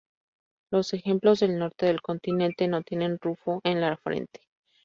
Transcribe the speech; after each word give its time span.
Los 0.71 0.95
ejemplares 0.95 1.41
del 1.41 1.59
norte 1.59 1.85
del 1.85 2.01
continente 2.01 2.67
no 2.67 2.81
tienen 2.81 3.19
rufo 3.21 3.61
en 3.63 3.81
la 3.81 3.95
frente. 3.97 4.41